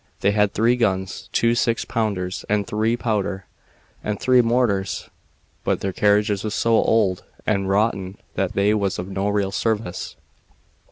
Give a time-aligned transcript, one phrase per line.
[0.21, 3.45] They had three guns two six pounders, and a three pounder
[4.03, 5.11] and three mortars,
[5.63, 10.15] but their carriages was so old and rotten that they was of no real service.